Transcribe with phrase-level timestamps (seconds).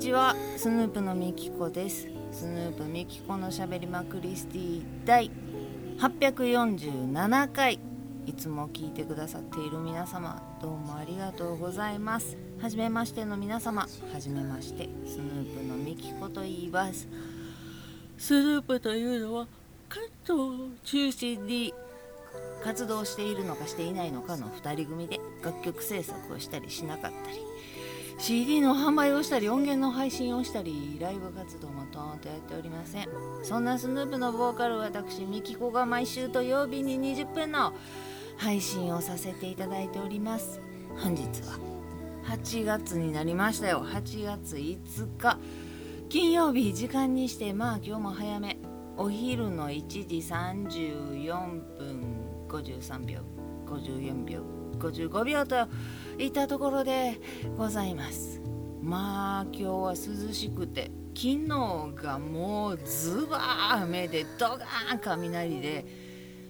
[0.00, 0.34] ちは。
[0.56, 2.08] スヌープのみきこです。
[2.32, 5.30] スヌープみきこのしゃべりまクリスティ第
[5.98, 7.78] 847回。
[8.24, 12.38] いつも聞いてくださっている皆様どうもありがとうございます。
[12.62, 17.06] はじめましての皆様はじめましてスヌープのみきこと言います。
[18.16, 19.46] スヌープというのは
[19.90, 21.74] 関東中心に
[22.64, 27.49] 活動しているのかしていないのかの2人組で楽曲制作をしたりしなかったり
[28.20, 33.08] CD の販売をしたり音源の配信をしたりライブ活動もトーンとやっておりません。
[33.42, 37.72] そんなスヌープのボーカル私ミキコが毎週土曜日に20分の
[38.36, 40.60] 配信をさせていただいております。
[40.98, 41.58] 本日は
[42.26, 43.82] 8月になりましたよ。
[43.82, 45.38] 8月5日。
[46.10, 48.58] 金曜日時間にしてまあ今日も早め。
[48.98, 53.20] お昼の1時34分53秒。
[53.66, 54.60] 54秒。
[54.78, 55.68] 55秒と
[56.24, 57.20] いたところで
[57.56, 58.40] ございます。
[58.82, 61.48] まあ今日は涼しくて昨日
[61.94, 65.84] がもうズバー雨でドガーン雷で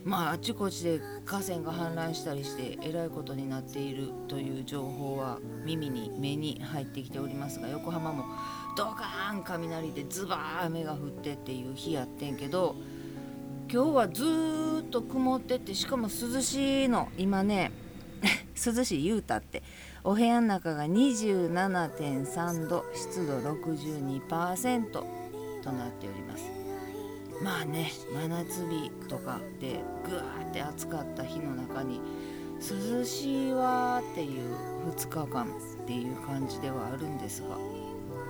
[0.04, 8.24] まああちこちで河川が氾濫したりしてえらいことになっているという情報は耳に目に入ってきておりますが横浜も
[8.76, 12.76] ドカーン雷でズバー雨が降ってっていう日やってんけど
[13.72, 17.72] 今日はずっと曇っててしかも涼しいの今ね。
[18.54, 19.62] 涼しい言うたって。
[20.02, 26.44] お部屋の中が27.3度湿度62%となっております。
[27.42, 32.00] まあね真夏日とかでぐわーって暑かった日の中に
[32.60, 34.54] 涼しいわーっていう
[34.90, 37.56] 2日間っていう感じではあるんですが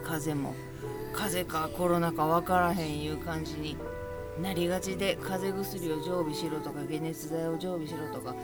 [0.04, 0.54] 風も
[1.12, 3.76] 風かコロナか分からへんいう感じに
[4.41, 8.34] なりがちで風邪薬を常備しろとか解熱剤を常備しろとか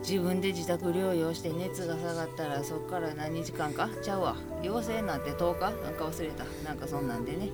[0.00, 3.88] 自分で自宅療養して熱が下がったらそっから何日間か？
[4.02, 4.36] ちゃうわ。
[4.62, 5.60] 陽性になって10日？
[5.82, 6.44] なんか忘れた。
[6.64, 7.50] なんかそんなんでね。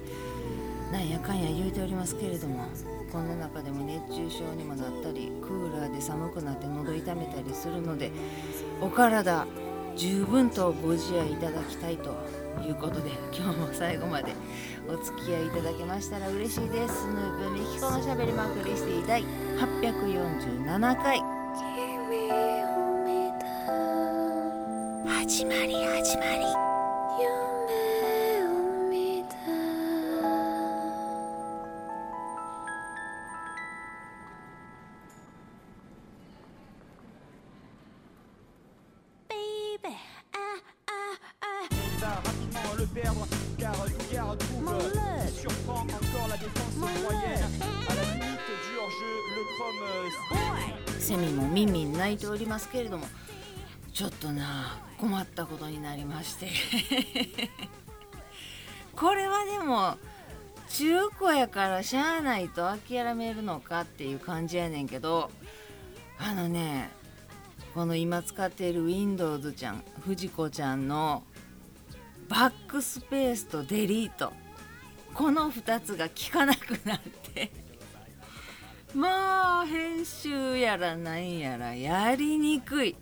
[0.90, 2.66] なんやかんや言うておりますけれども
[3.10, 8.10] この中でも熱中症にもなったりクーラーで寒くなって喉痛めたりするので
[8.78, 9.46] お体
[9.96, 12.14] 十分とご自愛いただきたいと
[12.62, 14.34] いうことで今日も最後まで
[14.88, 17.02] お付き合いいただけましたら嬉しいです。
[17.02, 21.22] スヌープミキコのしゃべりまくりスティ第847回。
[25.06, 26.72] 始まり始まり
[51.02, 53.06] セミもミンミン鳴いておりますけれども
[53.92, 56.48] ちょっとな困ったことになりまして。
[58.94, 59.96] これはでも
[60.68, 65.30] 中古やからしゃあないと諦めるのかっていう感じやねんけど
[66.18, 66.90] あのね
[67.74, 71.24] この今使っている Windows ちゃん藤子ちゃんの
[72.28, 74.32] バックスペースとデリート
[75.14, 77.61] この2つが効かなくなって。
[78.94, 82.96] まあ編集やらなんやらやりにくい。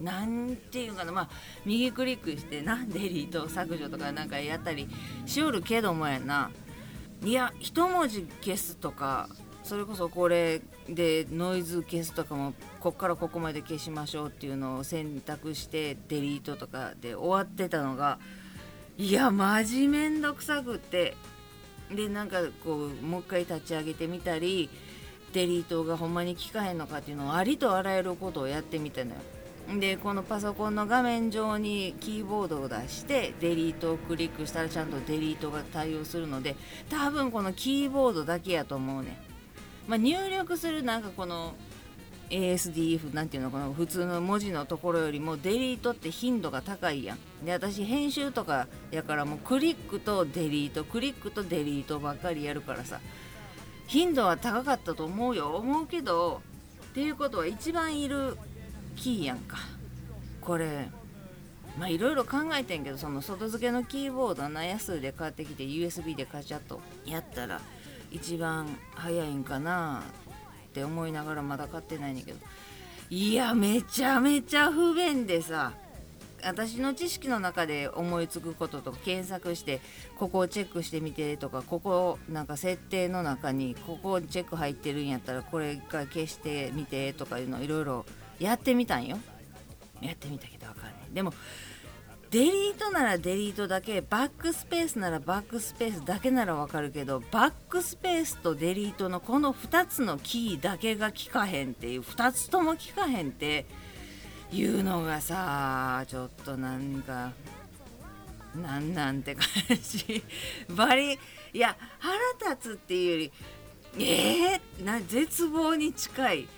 [0.00, 1.12] なんていうかな。
[1.12, 1.28] まあ
[1.64, 4.88] 右クリックしてなデリート削除とかなんかやったり
[5.26, 6.50] しおるけどもやな。
[7.24, 9.28] いや一文字消すとか
[9.62, 18.18] それこそこれでノイズ消すとかもこっからここまで消しましょうっていうのを選択してデリートとかで終わってたのが
[18.96, 21.14] いやマジめんどくさくって。
[21.94, 24.70] でなんかこうもう一回立ち上げてみたり
[25.32, 29.16] デリートがほんまに効かへんのかっていうのをありとあらゆることをやってみたのよ。
[29.78, 36.56] でこのパソコンの画面上にキーボードを出してデリートをクリックしたらちゃんとデリートが対応するので
[36.88, 39.16] 多分このキーボードだけやと思うね、
[39.86, 41.54] まあ、入力するなんかこの
[42.30, 47.44] ASDF なんていうのかな普通の文字のところよりもデリートって頻度が高いやん。
[47.44, 53.00] で私編集とかやからもうクリックとデリートクリックとデリートばっかりやるからさ。
[53.90, 55.56] 頻度は高かったと思うよ。
[55.56, 56.42] 思うけど
[56.90, 58.36] っていうことは一番いる
[58.94, 59.56] キーやんか。
[60.40, 60.88] これ
[61.76, 67.60] まあいろいろ考えてんけどその外付けのキーボードな安で買ってきて USB でカチャッとやったら
[68.12, 70.04] 一番早いんかな
[70.68, 72.38] って思いながらまだ買ってないねんけど。
[73.10, 75.72] いやめちゃめちゃ不便でさ。
[76.44, 79.80] 私の知識の中で思いつくこととか検索して
[80.18, 88.06] ここをチェックしてみてとかここなんか設定の中にここチェック入ってるんやったらこれが消してみてとかいうのいろいろ
[88.38, 89.18] やってみたんよ。
[90.00, 90.92] やってみたけどわかんない。
[91.12, 91.34] でも
[92.30, 103.66] デリートならデリートだけバックスペースならバックスペースだけならわかるけどバックスペースとデリートのこの2つのキーだけが効かへんっていう2つとも効かへんって
[104.52, 107.32] いうのがさちょっとなんか
[108.54, 109.46] なんなんて感
[109.80, 110.24] じ。
[110.74, 111.18] バリ
[111.52, 112.16] いや腹
[112.52, 113.32] 立つっていうより
[113.98, 116.48] えー、な絶望に近い。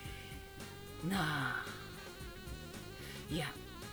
[1.09, 1.65] なあ。
[3.31, 3.47] いや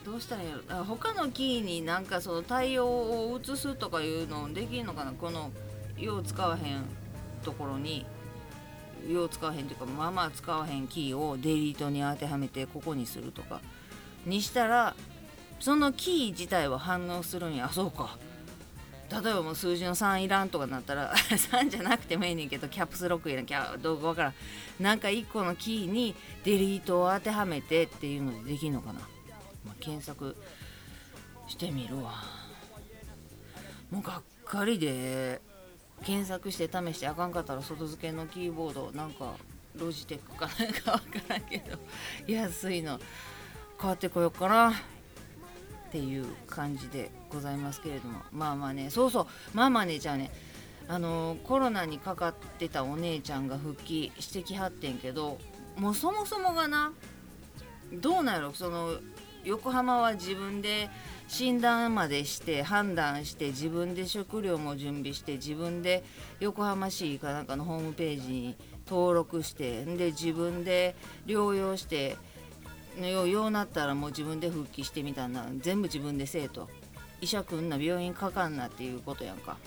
[0.05, 0.83] どうしたらいいやろ？
[0.83, 5.11] 他のキーになんかその対応を移すとかいうのできんのかな？
[5.11, 5.51] この
[5.97, 6.83] よう使わへん
[7.43, 8.05] ところに。
[9.07, 13.61] よう使わへんっていうかまあまあ使わへんキーをデリートに当てはめてここにするとか。
[14.25, 14.95] にしたら
[15.59, 17.69] そのキー自体は反応するんや。
[17.69, 18.17] そうか。
[19.11, 23.45] 例えばもう数字の3いらんとかなったら 3じゃなくてもいいねんけどキャプスロックいらん。
[23.45, 24.33] キャどうかわからん。
[24.79, 28.99] なんか1個のキーにデリートを当てはめてっていうのでできんのかな、
[29.65, 30.37] まあ、検索
[31.47, 32.23] してみるわ。
[33.89, 35.41] もうがっかりで
[36.05, 39.33] 検索して試してあかんかったら外付けのキーボードなんか
[39.75, 41.79] ロジテックかなんかわからんけど
[42.27, 42.99] 安いの。
[43.79, 44.71] 買ってこようかな。
[44.71, 48.19] っていう感じでございますけれども。
[48.31, 49.27] まあまあねそうそう。
[49.53, 50.29] まあまあねじゃあね
[50.87, 55.39] あのコロナにかかってたお姉ちゃんが復帰してきはってんけど
[55.77, 56.91] もうそもそもがな
[57.93, 58.53] どうなんやろ？
[58.53, 58.97] その
[59.45, 60.89] 横浜は自分で
[61.27, 66.03] 診断までして判断して自分で食料も準備して自分で
[66.39, 68.55] 横浜市かなんかのホームページに
[68.87, 72.17] 登録してで自分で療養して
[73.07, 76.69] よようなったらもう自分で復帰してみたんな全部自分でせえと。
[77.21, 79.57] 医者来んな病院かかんなっていうことやんか。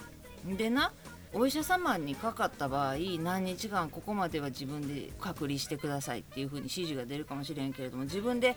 [0.46, 0.92] でな
[1.34, 8.56] お医者様にかかった場合何日間ここまでは自分で隔離してくださいっていう風に指示が出るかもしれんけれども自分で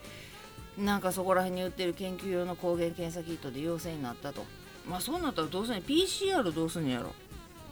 [0.76, 4.44] なんかそこら辺に売ってる研究用の抗原検査キットで陽性になったと。
[4.86, 7.12] まあそうなったらどうすんねん PCR どうすんのやろ？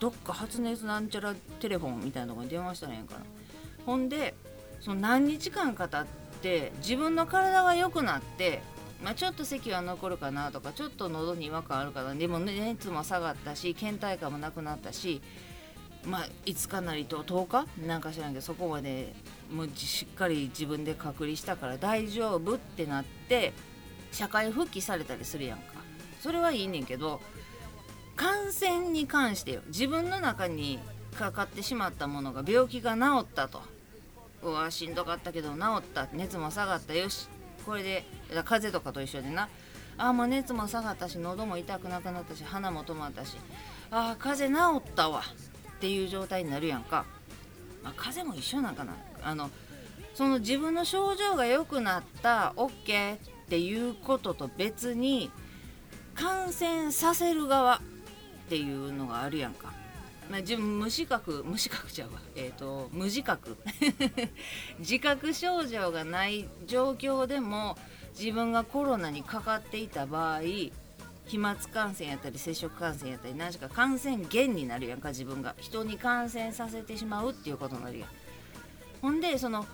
[0.01, 3.21] どっか発熱なんちゃらテレフォンみたいなとこに電話したらええんかな。
[3.87, 4.35] ほんで
[4.81, 6.24] その何日間か経って
[6.79, 8.63] 自分の体が良くなって
[9.03, 12.15] まあ、ちょっと咳は残るかなとかちょっと喉に違和感あるかな。
[12.15, 15.21] でも熱も下がったし倦怠感もなくなったし
[16.07, 17.87] まあ5日なりと10日？
[17.87, 19.15] なんか知らんけどそこまで
[19.53, 23.53] もうしっかり自分で隔離したから大丈夫ってなって
[24.11, 25.75] 社会復帰されたりするやんか。
[26.23, 27.21] それはいいねんけど
[28.17, 29.61] 感染に関してよ。
[29.67, 30.79] 自分の中に
[31.15, 33.61] かかってしまったものが病気が治ったと。
[34.45, 36.09] うわしんどかったけど治った。
[36.13, 37.29] 熱も下がったよし。
[37.65, 38.05] これで
[38.45, 39.49] 風邪とかと一緒でな。
[39.97, 43.37] あもう熱も下がったし喉も痛くなくなったし鼻も止まったし。
[43.91, 45.23] あ風邪治ったわ。
[45.77, 47.05] っていう状態になるやんか、
[47.83, 48.95] まあ、風邪も一緒なんかな。
[49.23, 49.51] あの
[50.15, 53.19] その自分の症状が良くなった OK っ
[53.49, 55.31] ていうことと別に
[56.15, 57.81] 感染させる側っ
[58.49, 59.74] ていうのがあるやんか。
[60.31, 62.21] まあ、自分無資格無資格ちゃうわ。
[62.35, 63.57] えっ、ー、と無自覚。
[64.79, 67.77] 自覚症状がない状況でも
[68.19, 70.41] 自分がコロナにかかっていた場合
[71.27, 75.55] 飛沫感染やったり接触感染やったり何しか感染源になるやんか自分が。
[75.59, 78.09] 人に感染させてしまうっていうことになるやん。
[79.03, 79.67] ほんでその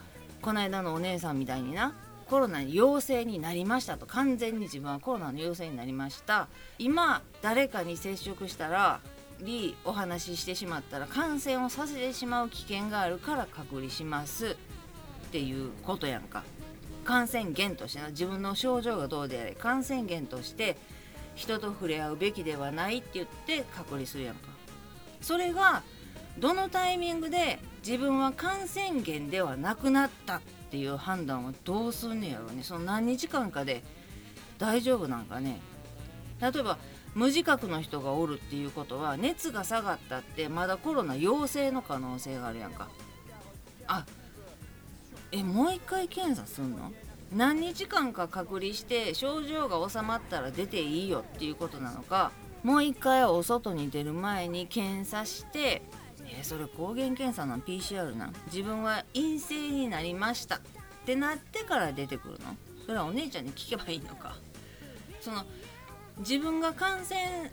[0.42, 1.94] この間のお姉さんみたいにな
[2.28, 4.06] コロナに陽性になりましたと。
[4.06, 6.48] 完全に自分はコロナの陽性になりました。
[6.78, 9.00] 今誰かに接触したら
[9.40, 14.56] りお話ししてしまったら感染をさせてしまう危険があるから隔離します。
[15.28, 16.42] っていうことやんか。
[17.04, 18.08] 感染源としてな。
[18.08, 19.52] 自分の症状がどうであれ。
[19.52, 20.76] 感染源として
[21.34, 24.48] 人と触れ合うべきではないって言って隔離するやんか。
[25.20, 25.82] それが
[26.38, 32.62] どのタイミングで自分は感染源ではなくなったっていう判断はどうすんねやろうね。
[32.62, 33.82] その何日間かで
[34.58, 35.60] 大丈夫なんかね。
[36.40, 36.78] 例えば
[37.14, 42.88] 無自覚の人がおるっていうことは熱が下がったってまだコロナ陽性の可能性があるやんか。
[43.86, 44.06] あ
[45.32, 46.92] えもう一回検査すんの？
[47.32, 52.32] 何日間か隔離して症状が治まったら出ていいよっていうことなのか
[52.64, 55.82] もう一回お外に出る前に検査して
[56.32, 58.34] えー、それ抗原検査なん？PCR なん？
[58.46, 60.60] 自分は陰性になりましたっ
[61.06, 62.56] てなってから出てくるの？
[62.84, 64.36] それはお姉ちゃんに聞けばいいのか。
[65.20, 65.44] その
[66.20, 67.50] 自分が感染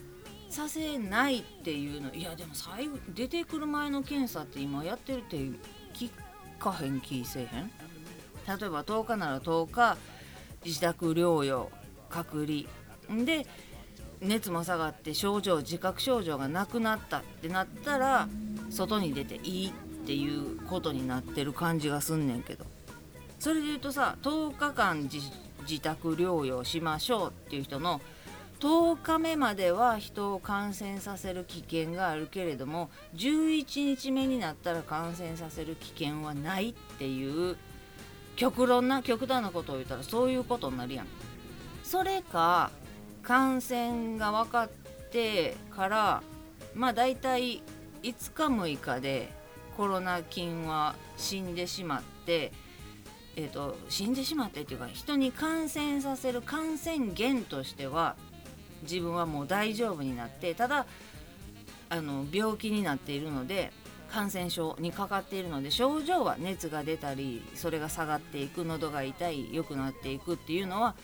[0.49, 5.37] させないっていうのいやでも最後出てくる前の検査って今やってるって
[5.93, 6.09] 聞
[6.59, 7.71] かへん気せえへん？
[8.47, 9.97] 例えば10日なら10日
[10.65, 11.69] 自宅療養
[12.09, 13.25] 隔離。
[13.25, 13.45] で
[14.19, 18.27] 熱も下がって症状自覚症状がなくなったってなったら
[18.69, 19.71] 外に出ていいっ
[20.05, 22.65] ていうことになってる感じがすんねんけど。
[23.39, 28.01] それで言うとさ10日間自宅療養しましょうっていう人の
[28.59, 37.55] 10日目までは人を感染させる危険があるけれども11日目になったら感染させる危険はないっていう
[38.35, 41.07] 極論な極端なことを言ったらそういうことになるやん。
[41.83, 42.71] それか
[43.23, 44.69] 感染が分かっ
[45.11, 46.23] てから
[46.75, 47.61] まあ大体
[48.03, 49.29] 5日6日で
[49.75, 52.51] コロナ菌は死んでしまって
[53.39, 58.15] えーと、死んでしまってっていうか人に感染させる感染源としては
[58.89, 60.85] 自分はもう大丈夫になってただ
[61.89, 63.71] あの病気になっているので
[64.09, 70.95] 感染症にかかっているので症状は熱が出たりそれが下がっていく喉が痛い良くなっていくっていうのは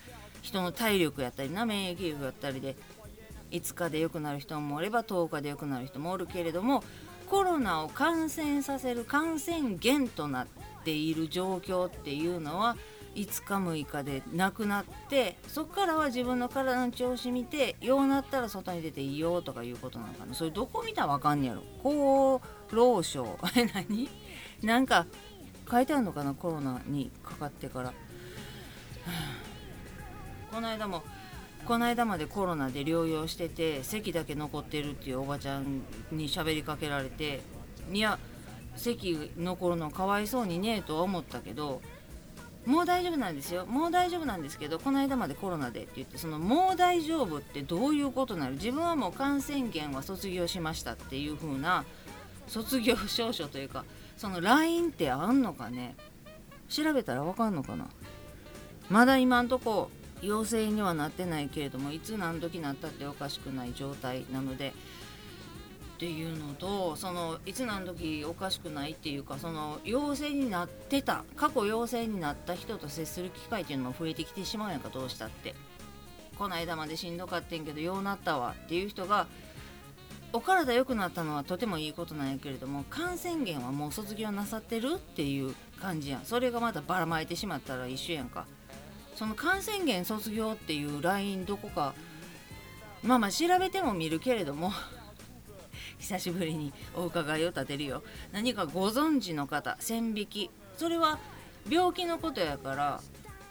[0.42, 2.76] 人の体力やったりな免疫力やったりで
[3.52, 6.84] 5日で良くなる人もおれば10日で良くなる人もおるけれども
[7.30, 10.48] コロナを感染させる感染源となっ
[10.84, 12.76] ている状況っていうのは
[13.16, 20.34] 5日6日でなくなってそこからは自分の体の調子見てようなったら外に出ていいよとかいうことなのかな。
[20.34, 21.62] それどこ見たらわかんねやろ。
[21.80, 24.10] 厚労省 え何？
[24.62, 25.06] なんか
[25.70, 26.34] 書いてあるのかな？
[26.34, 27.94] コロナにかかってから。
[30.52, 31.04] この間も
[31.66, 37.42] この間までコロナで療養してて席だけ残ってるっていうおばちゃんに喋りかけられて
[37.92, 38.20] いや
[38.76, 41.82] 席残るのかわいそうにねえとは思ったけど
[42.66, 43.66] もう大丈夫なんですよ。
[43.66, 48.52] もう大丈夫なんですけどこの間までコロナでって言ってそのもう大丈夫ってどういうことなの？
[48.52, 51.84] 自分はもう感染源は卒業しましたっていう風な
[52.48, 53.84] 卒業証書というか
[54.18, 55.96] その LINE ってあんのかね？
[56.70, 57.88] 調べたらわかんのかな？
[58.90, 59.90] まだ今んとこ
[60.22, 64.74] 陽性にはなってないけれどもいつ何時なったっておかしくない状態なので
[66.04, 75.56] っていうのとそのいつ何時おかしくないっていうかその陽性になってた過去陽性になった人と接する機会っていうのも増えてきてしまうやんかどうしたって。
[76.38, 79.28] この間までしんどかってんけどようなったわっていう人が
[80.34, 86.26] お体良くなったのはとてもいいことなんやけれども感染源はもう卒業なさってるっていう感じやん。
[86.26, 88.46] それがまたばらまいてしまったら一緒やんか。
[89.16, 91.94] その感染源卒業っていうラインどこか
[93.04, 94.74] まあまあ調べても見るけれども
[96.00, 98.04] 久しぶりにお伺いを立てるよ。
[98.32, 100.52] 何かご存知の方線引き。
[100.78, 101.20] それは
[101.70, 103.02] 病気のことやから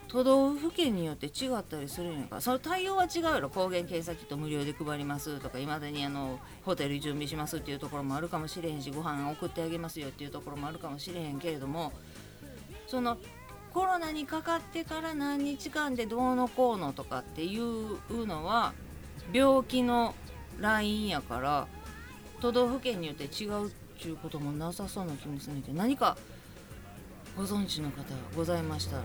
[0.09, 2.37] 都道府県によって違ったりするんやか。
[2.37, 3.49] らその対応は違うやろ。
[3.49, 11.93] 抗原検査キット無料で配りますとかいまだにあのホテル準備しますっていうところもあるかもしれへんしご飯送ってあげますよっていうところもあるかもしれへんけれども
[12.87, 13.17] その
[13.73, 18.75] コロナにかかってから何日間でどうのこうのとかっていうのは
[19.33, 20.15] 病気の
[20.61, 21.67] ラインやから
[22.43, 26.17] 都道府県によって違うっちゅうこともなさそうな気もするんだけど何か
[27.37, 28.03] ご存知の方
[28.35, 29.03] ございましたら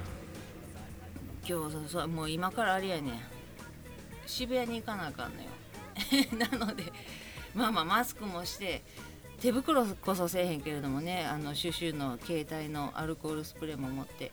[1.47, 3.21] 今日そもう今からあれやね
[4.25, 5.49] 渋谷に行かなあかんのよ。
[6.59, 6.91] なので
[7.53, 8.83] まあまあマスクもして
[9.39, 14.31] 手袋こそせえへんけれどもねあのシュシュの携帯のアルコールスプレーも持って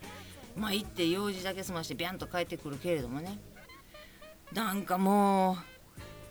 [0.57, 3.39] まあ行って用事だけ済ましてビャンと帰ってくるけれどもね。
[4.53, 5.74] なんかもう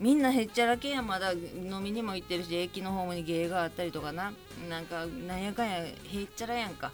[0.04, 4.34] みんなへっちゃらけやまだ飲みにも行ってるし駅のホームに芸があったりとかな。
[4.70, 6.92] なんかなんやかんやへっちゃらやんか。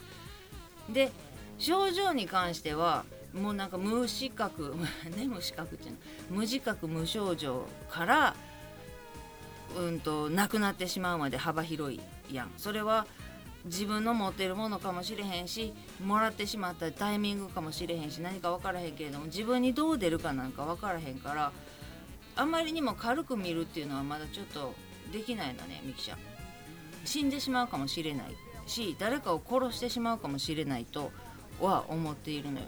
[0.87, 1.11] で
[1.57, 4.75] 症状に関してはもうなんか無資格
[5.17, 5.97] ね無資格っていうの？
[6.29, 8.35] 無自覚無症状から
[9.75, 11.99] うんとなくなってしまうまで幅広い
[12.31, 12.51] やん。
[12.57, 13.07] それは
[13.65, 15.73] 自分の持ってるものかもしれへんし
[16.05, 21.51] もらってしまったタイミングかもしれへんし何か分からへんけれども自分にどう出るかなんか分からへんから
[22.39, 24.74] あまりにも軽く見るっていうのはまだちょっと
[25.12, 26.17] できないのねミキちゃん。
[27.05, 28.36] 死んでしまうかもしれない
[28.67, 31.12] し誰かを殺してしまうかもしれないと
[31.60, 32.65] は思っているのよ。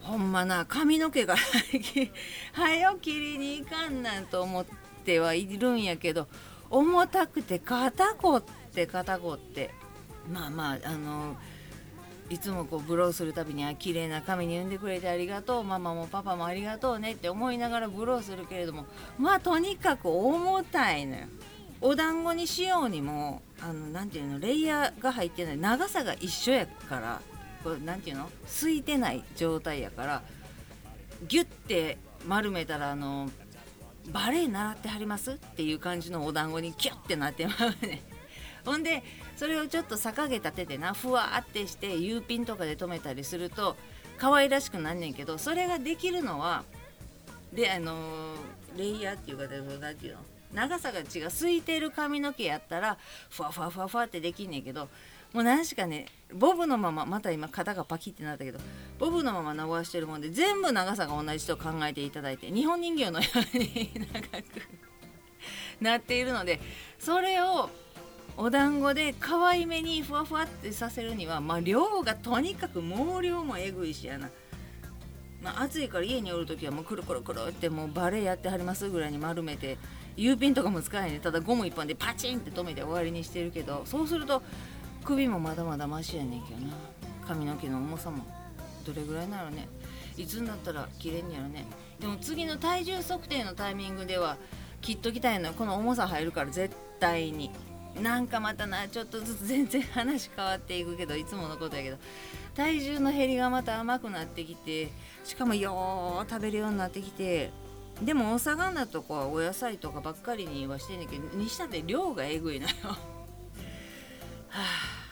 [0.00, 1.36] ほんまな髪の毛が
[2.52, 4.64] 早切りにいかんなんと思っ
[5.04, 6.26] てはいるんやけど
[6.70, 8.42] 重たくて肩こっ
[8.72, 9.74] て肩こって。
[10.30, 11.36] まあまああの
[12.32, 18.86] いつもこうブローするたびにあ綺麗な髪に産んでくれてありがとうママもパパもありがとうねって思いながらブローするけれども
[19.18, 21.26] まあとにかく重たいのよ。
[21.82, 27.20] お団子にしようにもあのなていうのレイヤーが入ってない長さが一緒やから
[27.62, 30.22] これなていうの空いてない状態やから
[31.28, 33.30] ギュッて丸めたらあの
[34.10, 35.32] バレエ習ってはります？
[35.32, 38.00] っていう感じのお団子にキュッてなってまうね
[38.64, 39.02] ほんで
[39.36, 43.76] それをちょっと逆毛立ててなふわってして U ピンとかで留めたりすると
[44.18, 46.64] 可愛らしくなんねんけどそれができるのは
[47.52, 47.96] であの
[48.76, 49.44] レイヤーっていうか
[49.80, 50.20] 何ていうの
[50.54, 52.98] 長さが違う空いてる髪の毛やったら
[53.30, 54.88] ふわふわふわふわってできんねんけど
[55.32, 58.58] もう何しかねボブのまままた今肩がパキってなったけど
[58.98, 64.44] ボブのまま伸ばしてるもんで全部長さが同じと考えていただいて日本人形のように長く
[65.80, 66.60] なっているので
[66.98, 67.70] それを
[68.36, 74.30] お団子で可愛めにふわふわってさせるにはまあ量がとにかく毛量もえぐいしやな。
[75.42, 79.76] まあ、暑いから家におる時はもうくるくるくるってもうバレエやってはりますぐらいに丸めて
[80.16, 84.40] U ピンとかも使えないねただゴム一本でパチンって止めて終わりにしてるけどそうすると
[85.04, 86.74] 首もまだまだマシやねんけどな。
[87.26, 88.24] 髪の毛の重さも
[88.86, 89.68] どれぐらいなのね。
[90.16, 91.66] いつになったら切れんやろね。
[91.98, 94.36] でも次の体重測定のタイミングでは
[94.80, 95.54] 切っときたいのよ。
[95.54, 97.50] この重さ入るから絶対に。
[98.00, 101.98] なんかまたなちょっとずつ全然話変わっていくけどいつものことやけど
[102.54, 104.88] 体重の減りがまた甘くなってきて
[105.24, 107.50] しかもよー食べるようになってきて
[108.02, 112.72] でもお魚とかお野菜とかばっかりにはしてんねんけどにしたって量がえぐいのよ。
[112.84, 112.96] は
[114.48, 115.02] あ。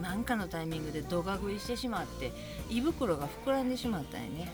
[0.00, 2.32] なんかのタイミングでどが食いしてしまって
[2.70, 4.52] 胃袋が膨らんでしまったんやね。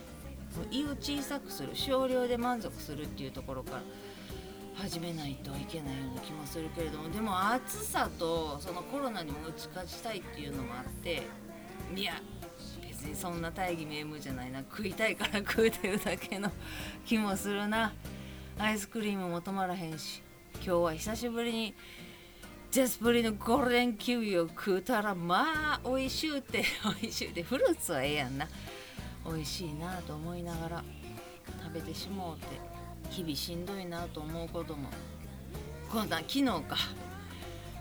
[0.70, 3.82] 胃を小さくする少量で満足するっていうところから
[4.80, 11.22] 始めないといけないような気もするけれどもでも暑さとそのコロナにも打ち勝ちたいっていうのもあって
[11.94, 12.14] いや
[12.98, 14.58] 別にそんな大義名分じゃないな。
[14.60, 16.50] 食いたいから食うてるだけの
[17.06, 17.92] 気もするな。
[18.58, 20.20] アイスクリームも止まらへんし。
[20.54, 21.74] 今日は久しぶりに
[22.72, 26.64] ジェスプリのゴールデンキウイを食うたらまあ美味しゅうて
[27.00, 28.48] 美味しゅうてフルーツはええやんな。
[29.24, 30.84] 美味しいなと思いながら
[31.62, 32.77] 食べてしもうて。
[33.10, 34.88] 日々しんどいなと思うことも。
[35.90, 36.76] 今度は昨日か。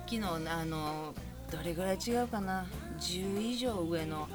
[0.06, 1.14] 昨日あの
[1.52, 2.66] どれぐらい違うかな。
[3.00, 4.28] 10以上上の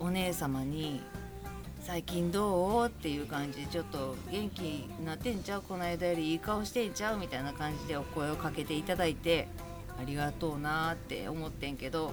[0.00, 1.00] お姉様に
[1.84, 5.62] 「最近どう?」っていう感じでちょっと元気になってんちゃう？
[5.62, 7.18] この間よりいい顔してんちゃう？
[7.18, 9.46] みたいな感じでお声をかけていただいて
[10.00, 12.12] ありがとうなって思ってんけど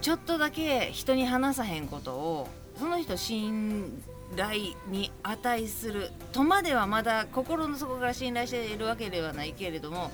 [0.00, 4.02] ちょっとだけ人に話さへんことをその人信
[4.34, 6.10] 頼に値する。
[6.32, 10.10] とまではまだ心の底から信頼しているわけではないけれども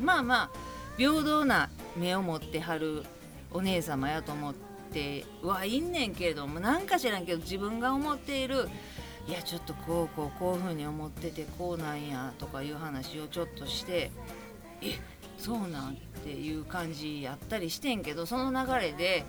[0.00, 0.50] まあまあ
[0.96, 3.04] 平等な目を持ってはる
[3.52, 4.54] お姉様やと思っ
[4.92, 8.68] てはいんねんけれどもなんか知らんけど自分が思っている
[9.28, 14.10] いやちょっとこうこうこういうふうに思っててこうなんやとかいう話をちょっとして
[14.82, 14.98] え
[15.38, 19.24] そうなんっていう感じやったりしてんけどその流れで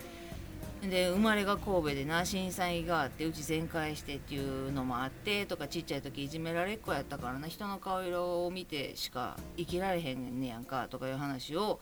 [0.90, 11.80] で生まれが神戸でな震災があってうち全壊してっていうのもあってとかちっちゃい時いじめられっ子やったからな人の顔色を見てしか生きられへんねやんかとかいう話を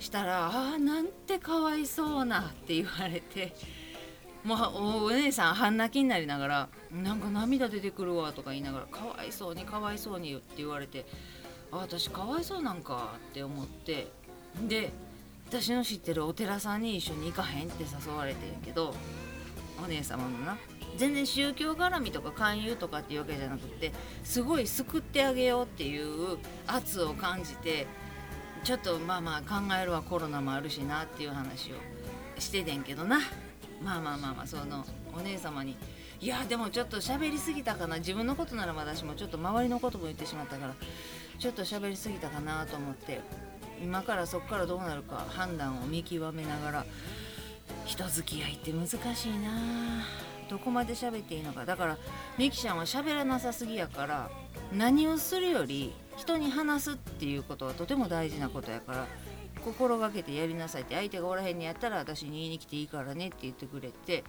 [0.00, 3.54] したら「ああなんてかわいそうな」って言われて
[4.42, 11.06] もうお姉さん半泣きになりながら「なんか涙出てくるわ」とか言いながら「かわいそうにかわいそうに」って言われて
[11.70, 14.08] 「あ私かわいそうなんか」って思って
[14.66, 14.90] で
[15.50, 18.94] 私の知ってるお寺さんに一緒に行かへんって誘われてんけど
[19.82, 20.56] お姉様のな。
[20.96, 27.88] 全然宗教絡みとか勧誘とかっていうわけじゃなくてすごい救ってあげようっていう圧を感じて
[28.62, 31.74] ちょっとまあまあ考えるわコロナもあるしなっていう話を
[32.38, 33.18] しててんけどな。
[33.82, 35.76] まあまあまあまあそのお姉様に
[36.20, 37.98] いやでもちょっと喋りすぎたかな。
[37.98, 40.74] 自分のことなら私もちょっと周りのことも言ってしまったから
[41.40, 43.49] ちょっと喋りすぎたかなと思って。
[43.82, 46.86] 今からそこからどうなるか判断を見極めながら
[47.84, 50.04] 人付き合いって難しいな。
[50.48, 51.64] どこまで喋っていいのか。
[51.64, 51.96] だから
[52.36, 54.30] みきちゃんは喋らなさすぎやから
[54.76, 59.06] 何をするより人に話すっていうことはとても大事なことやから
[59.64, 64.24] 心がけてやりなさいって相手がおらへんにやったら私に言いに来ていいからねって言ってくれて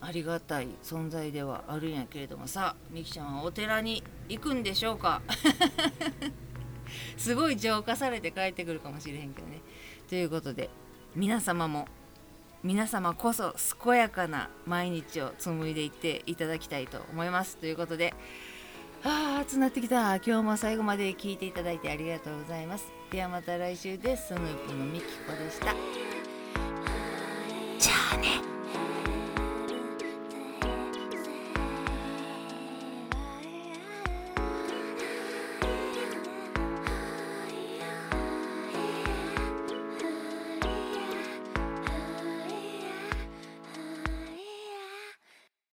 [0.00, 5.22] ありがたい存在ではあるんやけれどもさみきちゃんはお寺に行くんでしょうか？
[7.16, 9.60] すごい浄化されて帰ってくるかもしれへんけどね。
[10.08, 10.70] ということで
[11.14, 11.86] 皆様も
[12.62, 17.56] 皆様こそ健やかな毎日を紡いでいっていただきたいと思います。
[17.56, 18.14] ということで
[19.02, 20.16] ああ暑なってきた。
[20.16, 22.92] 今日も最後まで聞いていただいてありがとうございます。
[23.10, 24.28] ではまた来週です。
[24.28, 25.74] スヌープのみきこでした。
[27.78, 28.49] じゃあね。